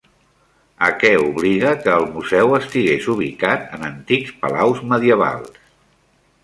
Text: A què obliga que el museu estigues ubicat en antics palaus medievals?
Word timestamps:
A 0.85 0.87
què 1.03 1.11
obliga 1.25 1.73
que 1.83 1.93
el 1.97 2.07
museu 2.15 2.57
estigues 2.61 3.07
ubicat 3.17 3.69
en 3.79 3.87
antics 3.93 4.35
palaus 4.47 4.85
medievals? 4.95 5.63